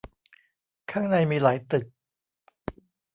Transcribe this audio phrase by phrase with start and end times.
[0.91, 1.85] ข้างในมีหลายตึก